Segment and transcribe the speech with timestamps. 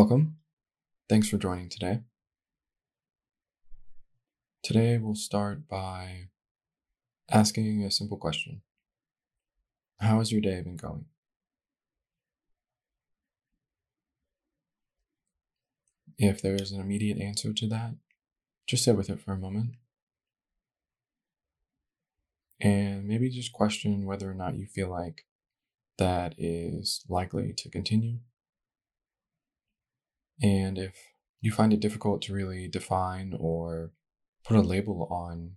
[0.00, 0.36] Welcome.
[1.08, 2.02] Thanks for joining today.
[4.62, 6.28] Today we'll start by
[7.28, 8.62] asking a simple question
[9.98, 11.06] How has your day been going?
[16.16, 17.96] If there is an immediate answer to that,
[18.68, 19.70] just sit with it for a moment.
[22.60, 25.26] And maybe just question whether or not you feel like
[25.98, 28.18] that is likely to continue.
[30.42, 30.94] And if
[31.40, 33.90] you find it difficult to really define or
[34.44, 35.56] put a label on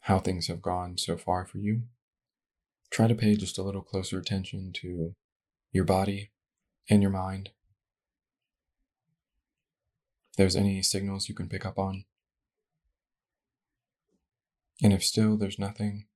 [0.00, 1.82] how things have gone so far for you,
[2.90, 5.14] try to pay just a little closer attention to
[5.72, 6.30] your body
[6.88, 7.50] and your mind
[10.30, 12.04] If there's any signals you can pick up on.
[14.82, 16.06] And if still there's nothing,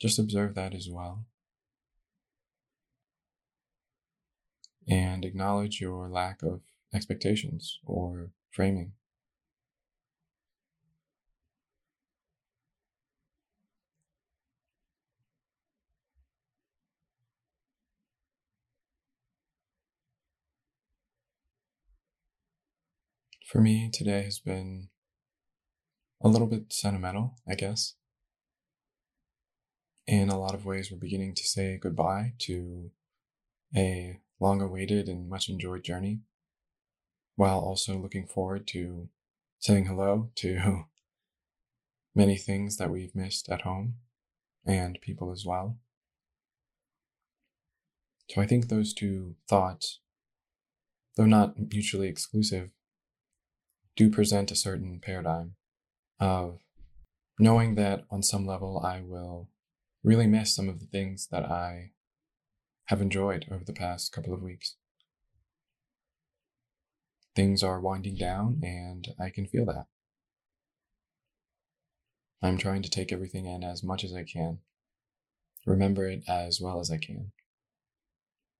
[0.00, 1.26] just observe that as well.
[4.88, 6.62] And acknowledge your lack of
[6.94, 8.92] expectations or framing.
[23.46, 24.88] For me, today has been
[26.20, 27.94] a little bit sentimental, I guess.
[30.06, 32.90] In a lot of ways, we're beginning to say goodbye to
[33.76, 36.20] a long awaited and much enjoyed journey,
[37.36, 39.08] while also looking forward to
[39.58, 40.84] saying hello to
[42.14, 43.94] many things that we've missed at home
[44.66, 45.78] and people as well.
[48.30, 50.00] So I think those two thoughts,
[51.16, 52.70] though not mutually exclusive,
[53.96, 55.54] do present a certain paradigm
[56.20, 56.60] of
[57.38, 59.48] knowing that on some level I will
[60.04, 61.92] really miss some of the things that I
[62.88, 64.76] have enjoyed over the past couple of weeks.
[67.36, 69.86] Things are winding down and I can feel that.
[72.42, 74.60] I'm trying to take everything in as much as I can,
[75.66, 77.32] remember it as well as I can,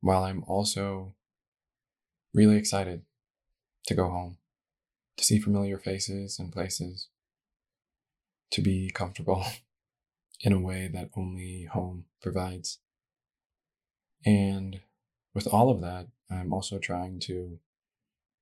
[0.00, 1.14] while I'm also
[2.34, 3.02] really excited
[3.86, 4.36] to go home
[5.16, 7.08] to see familiar faces and places,
[8.50, 9.44] to be comfortable
[10.40, 12.78] in a way that only home provides.
[14.24, 14.80] And
[15.34, 17.58] with all of that, I'm also trying to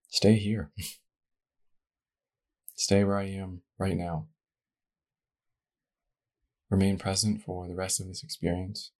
[0.08, 0.72] stay here,
[2.74, 4.26] stay where I am right now,
[6.70, 8.92] remain present for the rest of this experience,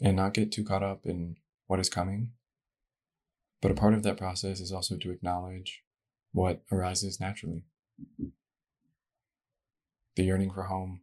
[0.00, 2.32] and not get too caught up in what is coming.
[3.60, 5.82] But a part of that process is also to acknowledge
[6.32, 7.64] what arises naturally
[10.16, 11.00] the yearning for home,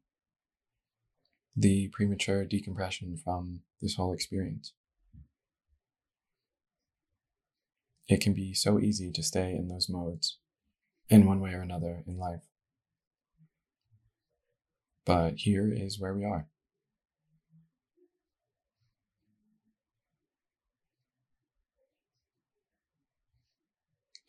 [1.56, 4.74] the premature decompression from this whole experience.
[8.08, 10.38] It can be so easy to stay in those modes
[11.10, 12.42] in one way or another in life.
[15.06, 16.48] But here is where we are.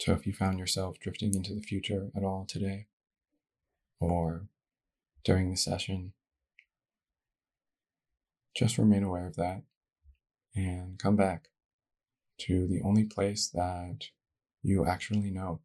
[0.00, 2.88] So if you found yourself drifting into the future at all today,
[4.00, 4.48] or
[5.24, 6.12] during the session,
[8.54, 9.62] just remain aware of that
[10.54, 11.48] and come back
[12.38, 14.08] to the only place that
[14.62, 15.60] you actually know.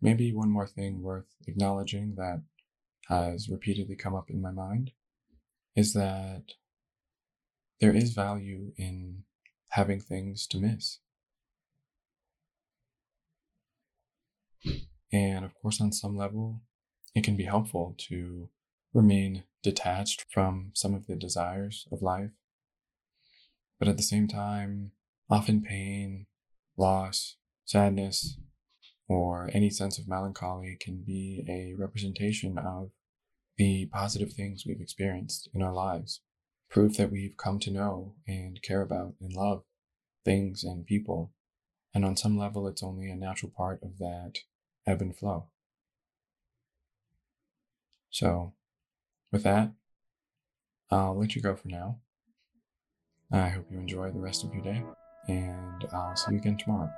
[0.00, 2.42] Maybe one more thing worth acknowledging that
[3.08, 4.92] has repeatedly come up in my mind
[5.74, 6.52] is that
[7.80, 9.24] there is value in
[9.70, 10.98] having things to miss.
[15.12, 16.60] And of course, on some level,
[17.14, 18.50] it can be helpful to
[18.92, 22.30] remain detached from some of the desires of life.
[23.78, 24.92] But at the same time,
[25.28, 26.26] often pain,
[26.76, 28.38] loss, sadness,
[29.08, 32.90] or any sense of melancholy can be a representation of
[33.56, 36.20] the positive things we've experienced in our lives,
[36.68, 39.62] proof that we've come to know and care about and love
[40.24, 41.32] things and people.
[41.96, 44.40] And on some level, it's only a natural part of that
[44.86, 45.46] ebb and flow.
[48.10, 48.52] So,
[49.32, 49.72] with that,
[50.90, 52.00] I'll let you go for now.
[53.32, 54.84] I hope you enjoy the rest of your day,
[55.26, 56.92] and I'll see you again tomorrow.